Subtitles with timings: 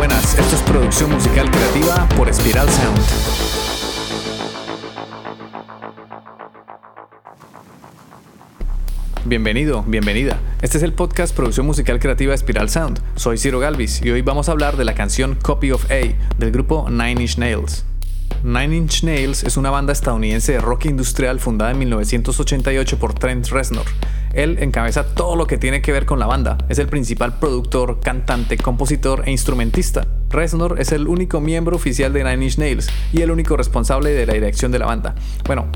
[0.00, 0.38] buenas.
[0.38, 3.00] Esto es producción musical creativa por Spiral Sound.
[9.26, 10.40] Bienvenido, bienvenida.
[10.62, 13.02] Este es el podcast Producción Musical Creativa Spiral Sound.
[13.16, 16.50] Soy Ciro Galvis y hoy vamos a hablar de la canción Copy of A del
[16.50, 17.84] grupo Nine Inch Nails.
[18.42, 23.48] Nine Inch Nails es una banda estadounidense de rock industrial fundada en 1988 por Trent
[23.48, 23.84] Reznor.
[24.32, 26.56] Él encabeza todo lo que tiene que ver con la banda.
[26.70, 30.06] Es el principal productor, cantante, compositor e instrumentista.
[30.30, 34.24] Reznor es el único miembro oficial de Nine Inch Nails y el único responsable de
[34.24, 35.14] la dirección de la banda.
[35.44, 35.66] Bueno,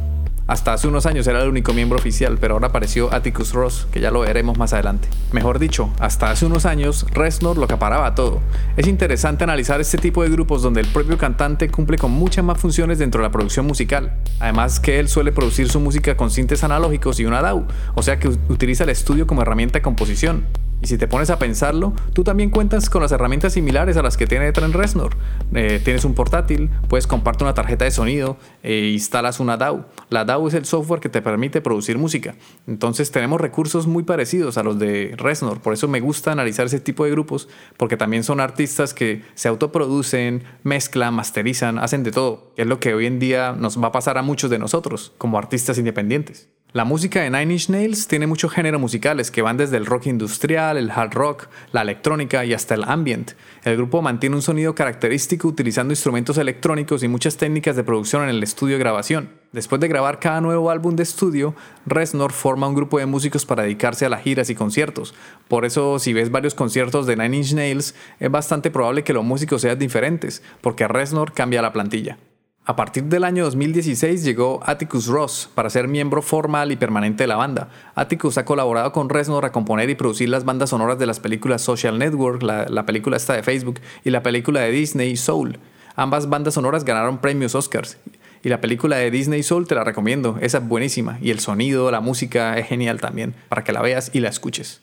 [0.47, 4.01] hasta hace unos años era el único miembro oficial, pero ahora apareció Atticus Ross, que
[4.01, 5.09] ya lo veremos más adelante.
[5.33, 8.41] Mejor dicho, hasta hace unos años Reznor lo acaparaba todo.
[8.77, 12.59] Es interesante analizar este tipo de grupos donde el propio cantante cumple con muchas más
[12.59, 14.13] funciones dentro de la producción musical.
[14.39, 18.19] Además que él suele producir su música con sintes analógicos y una DAW, o sea
[18.19, 20.45] que utiliza el estudio como herramienta de composición.
[20.85, 24.19] Y si te pones a pensarlo, tú también cuentas con las herramientas similares a las
[24.19, 25.17] que tiene Trent Reznor.
[25.55, 29.87] Eh, tienes un portátil, puedes compartir una tarjeta de sonido e instalas una DAW.
[30.11, 32.35] La DAW es el software que te permite producir música.
[32.67, 35.63] Entonces tenemos recursos muy parecidos a los de Reznor.
[35.63, 37.49] Por eso me gusta analizar ese tipo de grupos,
[37.79, 42.53] porque también son artistas que se autoproducen, mezclan, masterizan, hacen de todo.
[42.59, 45.39] Es lo que hoy en día nos va a pasar a muchos de nosotros como
[45.39, 46.51] artistas independientes.
[46.75, 50.07] La música de Nine Inch Nails tiene muchos géneros musicales que van desde el rock
[50.07, 53.35] industrial, el hard rock, la electrónica y hasta el ambient.
[53.63, 58.31] El grupo mantiene un sonido característico utilizando instrumentos electrónicos y muchas técnicas de producción en
[58.31, 59.31] el estudio de grabación.
[59.53, 61.55] Después de grabar cada nuevo álbum de estudio,
[61.87, 65.15] Reznor forma un grupo de músicos para dedicarse a las giras y conciertos.
[65.47, 69.25] Por eso, si ves varios conciertos de Nine Inch Nails, es bastante probable que los
[69.25, 72.19] músicos sean diferentes, porque Reznor cambia la plantilla.
[72.67, 77.29] A partir del año 2016 llegó Atticus Ross para ser miembro formal y permanente de
[77.29, 77.69] la banda.
[77.95, 81.61] Atticus ha colaborado con Reznor a componer y producir las bandas sonoras de las películas
[81.61, 85.59] Social Network, la, película esta de Facebook, y la película de Disney Soul.
[85.95, 87.99] Ambas bandas sonoras ganaron premios Oscars.
[88.43, 91.19] Y la película de Disney Soul te la recomiendo, esa es buenísima.
[91.21, 94.81] Y el sonido, la música es genial también, para que la veas y la escuches.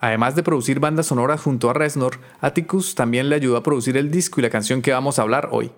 [0.00, 4.10] Además de producir bandas sonoras junto a Reznor, Atticus también le ayudó a producir el
[4.10, 5.70] disco y la canción que vamos a hablar hoy.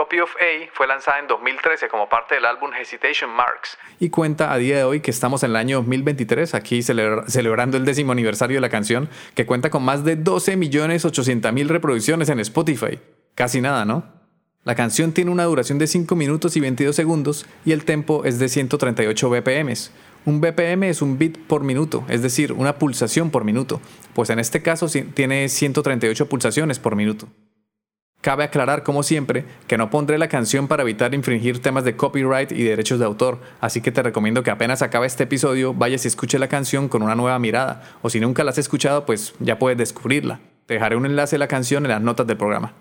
[0.00, 4.50] Copy of A fue lanzada en 2013 como parte del álbum Hesitation Marks y cuenta
[4.50, 8.56] a día de hoy que estamos en el año 2023, aquí celebrando el décimo aniversario
[8.56, 12.98] de la canción, que cuenta con más de 12.800.000 reproducciones en Spotify.
[13.34, 14.04] Casi nada, ¿no?
[14.64, 18.38] La canción tiene una duración de 5 minutos y 22 segundos y el tempo es
[18.38, 19.74] de 138 BPM.
[20.24, 23.82] Un BPM es un bit por minuto, es decir, una pulsación por minuto,
[24.14, 27.28] pues en este caso tiene 138 pulsaciones por minuto.
[28.20, 32.52] Cabe aclarar, como siempre, que no pondré la canción para evitar infringir temas de copyright
[32.52, 36.08] y derechos de autor, así que te recomiendo que apenas acabe este episodio vayas y
[36.08, 39.58] escuche la canción con una nueva mirada, o si nunca la has escuchado, pues ya
[39.58, 40.40] puedes descubrirla.
[40.66, 42.74] Te dejaré un enlace de la canción en las notas del programa.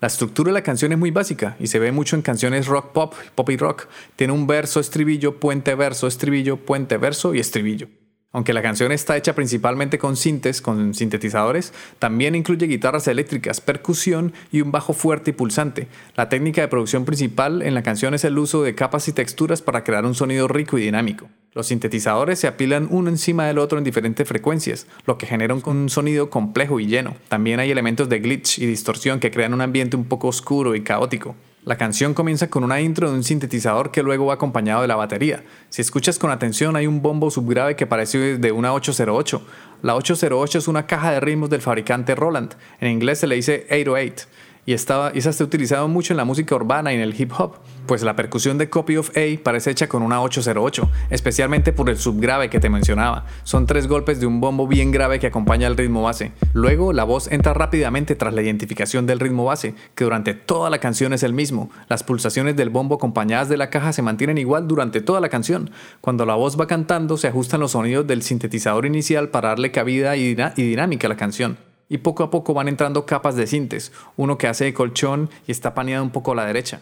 [0.00, 2.92] La estructura de la canción es muy básica y se ve mucho en canciones rock
[2.92, 3.86] pop, pop y rock.
[4.16, 7.88] Tiene un verso, estribillo, puente, verso, estribillo, puente, verso y estribillo.
[8.30, 14.34] Aunque la canción está hecha principalmente con sintes, con sintetizadores, también incluye guitarras eléctricas, percusión
[14.52, 15.88] y un bajo fuerte y pulsante.
[16.14, 19.62] La técnica de producción principal en la canción es el uso de capas y texturas
[19.62, 21.30] para crear un sonido rico y dinámico.
[21.54, 25.88] Los sintetizadores se apilan uno encima del otro en diferentes frecuencias, lo que genera un
[25.88, 27.16] sonido complejo y lleno.
[27.28, 30.82] También hay elementos de glitch y distorsión que crean un ambiente un poco oscuro y
[30.82, 31.34] caótico.
[31.68, 34.96] La canción comienza con una intro de un sintetizador que luego va acompañado de la
[34.96, 35.44] batería.
[35.68, 39.42] Si escuchas con atención hay un bombo subgrave que parece de una 808.
[39.82, 42.54] La 808 es una caja de ritmos del fabricante Roland.
[42.80, 44.28] En inglés se le dice 808
[44.68, 47.54] y, estaba, utilizado mucho en la música urbana y en el hip hop,
[47.86, 51.96] pues la percusión de Copy of A parece hecha con una 808, especialmente por el
[51.96, 53.24] subgrave que te mencionaba.
[53.44, 56.32] Son tres golpes de un bombo bien grave que acompaña el ritmo base.
[56.52, 60.80] Luego la voz entra rápidamente tras la identificación del ritmo base, que durante toda la
[60.80, 61.70] canción es el mismo.
[61.88, 65.70] Las pulsaciones del bombo acompañadas de la caja se mantienen igual durante toda la canción.
[66.02, 70.14] Cuando la voz va cantando se ajustan los sonidos del sintetizador inicial para darle cabida
[70.18, 74.38] y dinámica a la canción y poco a poco van entrando capas de sintes, uno
[74.38, 76.80] que hace de colchón y está paneado un poco a la derecha.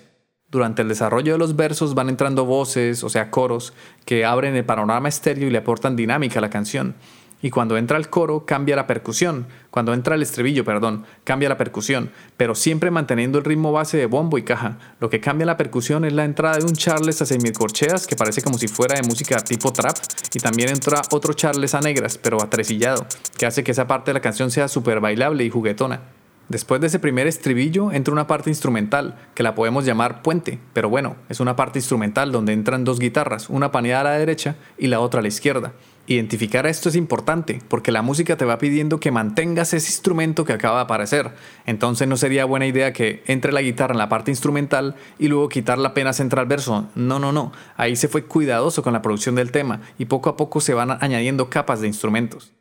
[0.48, 3.74] Durante el desarrollo de los versos van entrando voces, o sea, coros,
[4.04, 6.94] que abren el panorama estéreo y le aportan dinámica a la canción
[7.42, 11.58] y cuando entra el coro cambia la percusión, cuando entra el estribillo, perdón, cambia la
[11.58, 14.78] percusión, pero siempre manteniendo el ritmo base de bombo y caja.
[15.00, 18.42] Lo que cambia la percusión es la entrada de un charles a semicorcheas que parece
[18.42, 19.96] como si fuera de música tipo trap
[20.32, 23.06] y también entra otro charles a negras, pero atresillado,
[23.36, 26.00] que hace que esa parte de la canción sea súper bailable y juguetona.
[26.48, 30.88] Después de ese primer estribillo entra una parte instrumental, que la podemos llamar puente, pero
[30.88, 34.86] bueno, es una parte instrumental donde entran dos guitarras, una paneada a la derecha y
[34.86, 35.72] la otra a la izquierda.
[36.08, 40.52] Identificar esto es importante porque la música te va pidiendo que mantengas ese instrumento que
[40.52, 41.32] acaba de aparecer.
[41.66, 45.48] Entonces no sería buena idea que entre la guitarra en la parte instrumental y luego
[45.48, 46.88] quitarla apenas entra al verso.
[46.94, 47.50] No, no, no.
[47.76, 50.96] Ahí se fue cuidadoso con la producción del tema y poco a poco se van
[51.00, 52.52] añadiendo capas de instrumentos.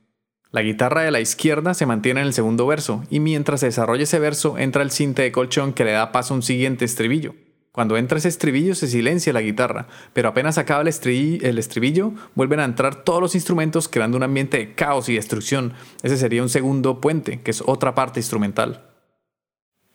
[0.50, 4.04] La guitarra de la izquierda se mantiene en el segundo verso y mientras se desarrolla
[4.04, 7.36] ese verso entra el cinte de colchón que le da paso a un siguiente estribillo.
[7.76, 12.64] Cuando entra ese estribillo se silencia la guitarra, pero apenas acaba el estribillo, vuelven a
[12.64, 15.74] entrar todos los instrumentos creando un ambiente de caos y destrucción.
[16.02, 18.86] Ese sería un segundo puente, que es otra parte instrumental.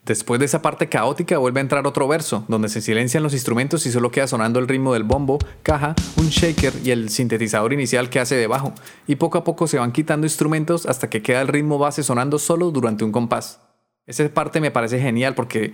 [0.04, 3.86] Después de esa parte caótica vuelve a entrar otro verso, donde se silencian los instrumentos
[3.86, 8.10] y solo queda sonando el ritmo del bombo, caja, un shaker y el sintetizador inicial
[8.10, 8.74] que hace debajo,
[9.06, 12.38] y poco a poco se van quitando instrumentos hasta que queda el ritmo base sonando
[12.38, 13.58] solo durante un compás.
[14.06, 15.72] Esa parte me parece genial porque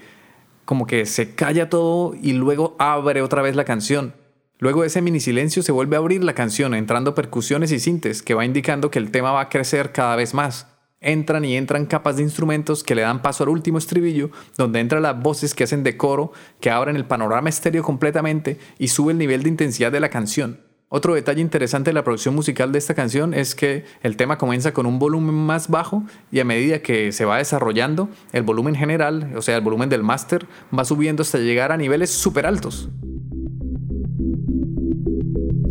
[0.66, 4.14] como que se calla todo y luego abre otra vez la canción.
[4.58, 8.22] Luego de ese mini silencio se vuelve a abrir la canción, entrando percusiones y sintes,
[8.22, 10.66] que va indicando que el tema va a crecer cada vez más.
[11.00, 15.02] Entran y entran capas de instrumentos que le dan paso al último estribillo, donde entran
[15.02, 19.18] las voces que hacen de coro, que abren el panorama estéreo completamente y sube el
[19.18, 20.65] nivel de intensidad de la canción.
[20.96, 24.72] Otro detalle interesante de la producción musical de esta canción es que el tema comienza
[24.72, 26.02] con un volumen más bajo
[26.32, 30.02] y a medida que se va desarrollando, el volumen general, o sea, el volumen del
[30.02, 32.88] máster, va subiendo hasta llegar a niveles súper altos.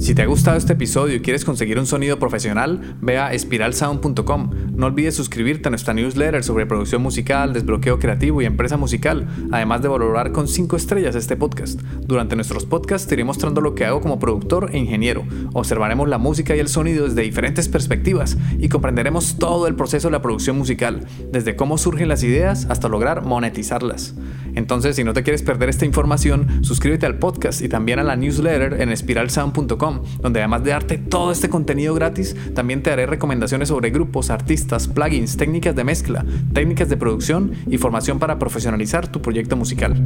[0.05, 4.51] Si te ha gustado este episodio y quieres conseguir un sonido profesional, ve a espiralsound.com.
[4.75, 9.81] No olvides suscribirte a nuestra newsletter sobre producción musical, desbloqueo creativo y empresa musical, además
[9.81, 11.81] de valorar con 5 estrellas este podcast.
[12.05, 15.25] Durante nuestros podcasts te iré mostrando lo que hago como productor e ingeniero.
[15.53, 20.11] Observaremos la música y el sonido desde diferentes perspectivas y comprenderemos todo el proceso de
[20.11, 24.13] la producción musical, desde cómo surgen las ideas hasta lograr monetizarlas.
[24.55, 28.15] Entonces, si no te quieres perder esta información, suscríbete al podcast y también a la
[28.15, 33.69] newsletter en espiralsound.com, donde además de darte todo este contenido gratis, también te haré recomendaciones
[33.69, 39.21] sobre grupos, artistas, plugins, técnicas de mezcla, técnicas de producción y formación para profesionalizar tu
[39.21, 40.01] proyecto musical.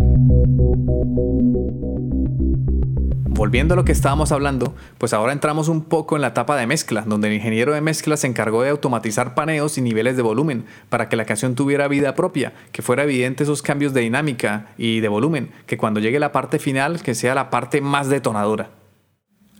[3.39, 6.67] Volviendo a lo que estábamos hablando, pues ahora entramos un poco en la etapa de
[6.67, 10.65] mezcla, donde el ingeniero de mezcla se encargó de automatizar paneos y niveles de volumen
[10.89, 14.38] para que la canción tuviera vida propia, que fuera evidente esos cambios de dinámica
[14.77, 18.71] y de volumen, que cuando llegue la parte final que sea la parte más detonadora.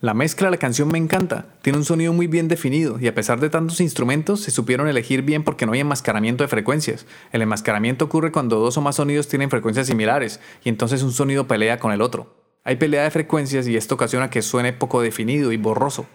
[0.02, 3.14] La mezcla de la canción me encanta, tiene un sonido muy bien definido y a
[3.14, 7.06] pesar de tantos instrumentos se supieron elegir bien porque no hay enmascaramiento de frecuencias.
[7.34, 11.48] El enmascaramiento ocurre cuando dos o más sonidos tienen frecuencias similares y entonces un sonido
[11.48, 12.34] pelea con el otro.
[12.64, 16.06] Hay pelea de frecuencias y esto ocasiona que suene poco definido y borroso.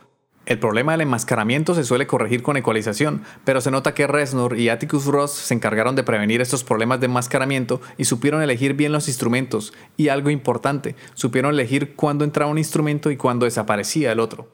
[0.46, 4.68] El problema del enmascaramiento se suele corregir con ecualización, pero se nota que Reznor y
[4.68, 9.08] Atticus Ross se encargaron de prevenir estos problemas de enmascaramiento y supieron elegir bien los
[9.08, 9.72] instrumentos.
[9.96, 14.52] Y algo importante, supieron elegir cuándo entraba un instrumento y cuándo desaparecía el otro.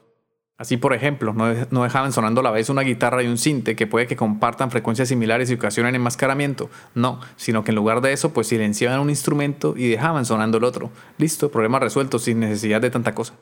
[0.57, 3.87] Así, por ejemplo, no, dejaban sonando a la vez una guitarra y un cinte que
[3.87, 6.69] puede que compartan frecuencias similares y ocasionen enmascaramiento.
[6.93, 10.63] No, sino que en lugar de eso, pues silenciaban un instrumento y dejaban sonando el
[10.63, 10.91] otro.
[11.17, 13.33] Listo, problema resuelto sin necesidad de tanta cosa.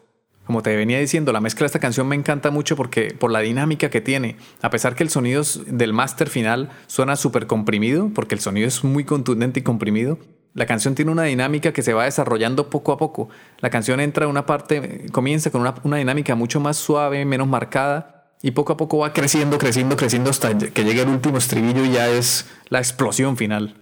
[0.50, 3.42] Como te venía diciendo, la mezcla de esta canción me encanta mucho porque por la
[3.42, 4.36] dinámica que tiene.
[4.64, 8.84] A pesar que el sonido del máster final suena súper comprimido, porque el sonido es
[8.84, 10.18] muy contundente y comprimido,
[10.56, 13.30] la canción tiene una dinámica que se va desarrollando poco a poco.
[13.60, 18.34] La canción entra en una parte, comienza con una, dinámica mucho más suave, menos marcada,
[18.42, 21.92] y poco a poco va creciendo, creciendo, creciendo hasta que llegue el último estribillo y
[21.92, 23.76] ya es la explosión final.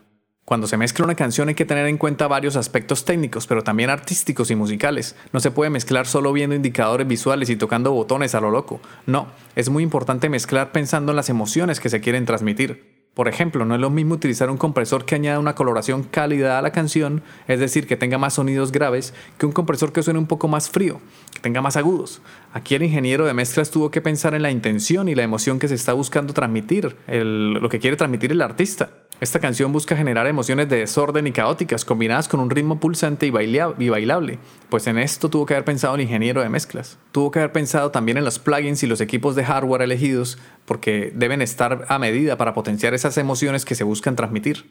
[0.47, 3.89] Cuando se mezcla una canción hay que tener en cuenta varios aspectos técnicos, pero también
[3.89, 5.17] artísticos y musicales.
[5.33, 8.79] No se puede mezclar solo viendo indicadores visuales y tocando botones a lo loco.
[9.05, 9.27] No,
[9.57, 12.95] es muy importante mezclar pensando en las emociones que se quieren transmitir.
[13.13, 16.61] Por ejemplo, no es lo mismo utilizar un compresor que añada una coloración cálida a
[16.61, 20.27] la canción, es decir, que tenga más sonidos graves, que un compresor que suene un
[20.27, 21.01] poco más frío,
[21.33, 22.21] que tenga más agudos.
[22.57, 25.67] Aquí el ingeniero de mezclas tuvo que pensar en la intención y la emoción que
[25.67, 28.89] se está buscando transmitir, lo que quiere transmitir el artista.
[29.21, 33.29] Esta canción busca generar emociones de desorden y caóticas combinadas con un ritmo pulsante y,
[33.29, 36.97] bailable, pues en esto tuvo que haber pensado el ingeniero de mezclas.
[37.11, 41.11] Tuvo que haber pensado también en los plugins y los equipos de hardware elegidos, porque
[41.13, 44.65] deben estar a medida para potenciar esas emociones que se buscan transmitir.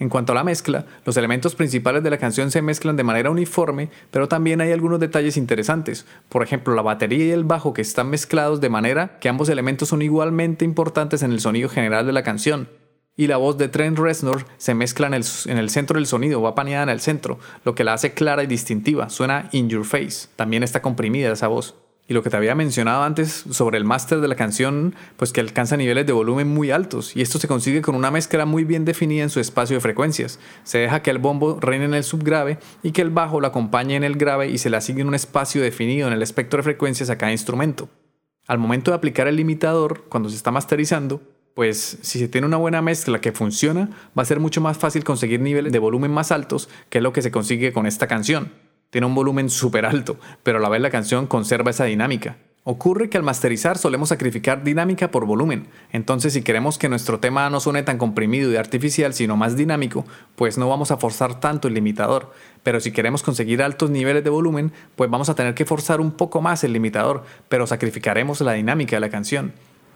[0.00, 3.30] En cuanto a la mezcla, los elementos principales de la canción se mezclan de manera
[3.30, 6.06] uniforme, pero también hay algunos detalles interesantes.
[6.30, 9.90] Por ejemplo, la batería y el bajo que están mezclados de manera que ambos elementos
[9.90, 12.68] son igualmente importantes en el sonido general de la canción,
[13.14, 16.40] y la voz de Trent Reznor se mezcla en el, en el, centro del sonido,
[16.40, 19.84] va paneada en el centro, lo que la hace clara y distintiva, suena in your
[19.84, 21.74] face, también está comprimida esa voz.
[22.10, 25.40] Y lo que te había mencionado antes sobre el máster de la canción, pues que
[25.40, 28.84] alcanza niveles de volumen muy altos, y esto se consigue con una mezcla muy bien
[28.84, 30.40] definida en su espacio de frecuencias.
[30.64, 33.94] Se deja que el bombo reine en el subgrave y que el bajo lo acompañe
[33.94, 37.10] en el grave y se le asigne un espacio definido en el espectro de frecuencias
[37.10, 37.88] a cada instrumento.
[38.48, 41.22] Al momento de aplicar el limitador, cuando se está masterizando,
[41.54, 43.88] pues si se tiene una buena mezcla que funciona,
[44.18, 47.22] va a ser mucho más fácil conseguir niveles de volumen más altos, que lo que
[47.22, 48.50] se consigue con esta canción.
[48.90, 52.36] Tiene un volumen súper alto, pero a la vez la canción conserva esa dinámica.
[52.64, 57.48] Ocurre que al masterizar solemos sacrificar dinámica por volumen, entonces si queremos que nuestro tema
[57.48, 60.04] no suene tan comprimido y artificial, sino más dinámico,
[60.36, 62.32] pues no vamos a forzar tanto el limitador,
[62.62, 66.10] pero si queremos conseguir altos niveles de volumen, pues vamos a tener que forzar un
[66.10, 69.54] poco más el limitador, pero sacrificaremos la dinámica de la canción.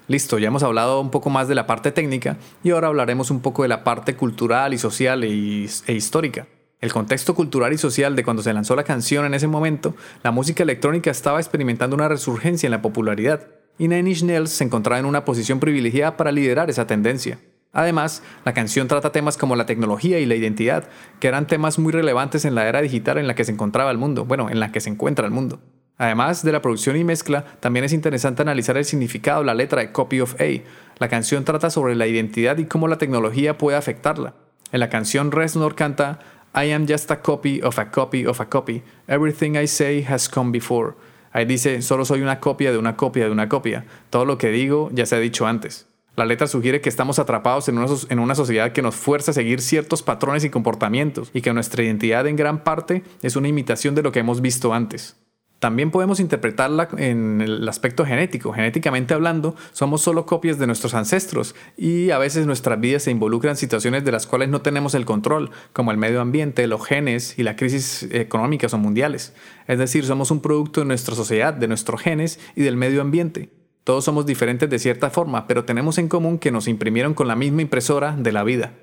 [0.09, 3.41] Listo, ya hemos hablado un poco más de la parte técnica y ahora hablaremos un
[3.41, 6.47] poco de la parte cultural y social e, e histórica
[6.85, 10.31] el contexto cultural y social de cuando se lanzó la canción en ese momento, la
[10.31, 13.49] música electrónica estaba experimentando una resurgencia en la popularidad,
[13.79, 17.39] y Nine Inch se encontraba en una posición privilegiada para liderar esa tendencia.
[17.73, 20.87] Además, la canción trata temas como la tecnología y la identidad,
[21.21, 23.97] que eran temas muy relevantes en la era digital en la que se encontraba el
[23.97, 25.61] mundo, bueno, en la que se encuentra el mundo.
[25.97, 29.81] Además de la producción y mezcla, también es interesante analizar el significado de la letra
[29.81, 30.63] de Copy of A.
[30.99, 34.35] La canción trata sobre la identidad y cómo la tecnología puede afectarla.
[34.75, 36.19] En la canción Reznor canta
[36.55, 38.83] I am just a copy of a copy of a copy.
[39.09, 40.95] Everything I say has come before.
[41.33, 43.85] Ahí dice, solo soy una copia de una copia de una copia.
[44.11, 45.89] Todo lo que digo ya se ha dicho antes.
[46.15, 49.35] La letra sugiere que estamos atrapados en una, en una, sociedad que nos fuerza a
[49.35, 53.97] seguir ciertos patrones y comportamientos y que nuestra identidad en gran parte es una imitación
[53.97, 55.17] de lo que hemos visto antes.
[55.65, 58.53] También podemos interpretarla en el aspecto genético.
[58.53, 63.53] Genéticamente hablando, somos solo copias de nuestros ancestros y a veces nuestras vidas se involucran
[63.53, 67.39] en situaciones de las cuales no tenemos el control, como el medio ambiente, los genes
[67.39, 69.33] y la crisis económica son mundiales.
[69.67, 73.49] Es decir, somos un producto de nuestra sociedad, de nuestros genes y del medio ambiente.
[73.85, 77.37] Todos somos diferentes de cierta forma, pero tenemos en común que nos imprimieron con la
[77.37, 78.75] misma impresora de la vida.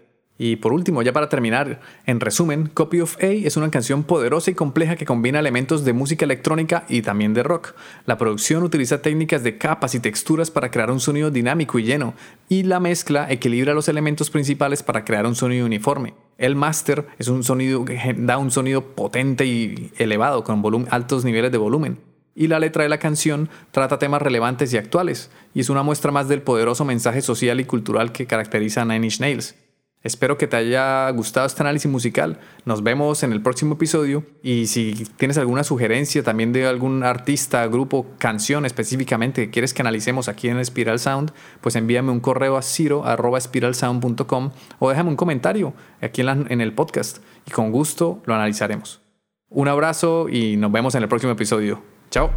[0.44, 4.50] Y por último, ya para terminar, en resumen, Copy of A es una canción poderosa
[4.50, 7.76] y compleja que combina elementos de música electrónica y también de rock.
[8.08, 12.16] La producción utiliza técnicas de capas y texturas para crear un sonido dinámico y lleno,
[12.50, 16.16] y la mezcla equilibra los elementos principales para crear un sonido uniforme.
[16.40, 21.52] El master es un sonido que da un sonido potente y elevado con altos niveles
[21.52, 22.00] de volumen.
[22.34, 26.12] Y la letra de la canción trata temas relevantes y actuales, y es una muestra
[26.12, 29.56] más del poderoso mensaje social y cultural que caracteriza a Nine Inch Nails.
[30.04, 32.40] Espero que te haya gustado este análisis musical.
[32.66, 37.66] Nos vemos en el próximo episodio y si tienes alguna sugerencia también de algún artista,
[37.68, 41.32] grupo, canción específicamente que quieres que analicemos aquí en Spiral Sound,
[41.62, 47.20] pues envíame un correo a ciro.spiralsound.com o déjame un comentario aquí en, en el podcast
[47.46, 49.02] y con gusto lo analizaremos.
[49.50, 51.84] Un abrazo y nos vemos en el próximo episodio.
[52.10, 52.32] Chao.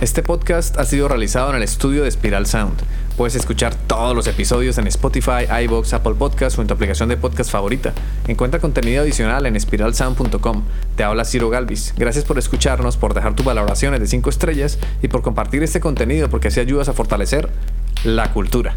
[0.00, 2.80] Este podcast ha sido realizado en el estudio de Spiral Sound.
[3.18, 7.18] Puedes escuchar todos los episodios en Spotify, iBox, Apple Podcasts o en tu aplicación de
[7.18, 7.92] podcast favorita.
[8.26, 10.62] Encuentra contenido adicional en spiralsound.com.
[10.96, 11.92] Te habla Ciro Galvis.
[11.98, 16.30] Gracias por escucharnos, por dejar tus valoraciones de 5 estrellas y por compartir este contenido
[16.30, 17.50] porque así ayudas a fortalecer
[18.02, 18.76] la cultura.